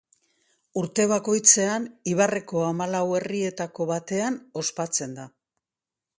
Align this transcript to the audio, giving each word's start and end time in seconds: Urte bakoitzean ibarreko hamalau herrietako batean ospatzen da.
Urte 0.81 1.03
bakoitzean 1.11 1.85
ibarreko 2.13 2.65
hamalau 2.69 3.03
herrietako 3.19 3.89
batean 3.93 4.43
ospatzen 4.65 5.17
da. 5.21 5.29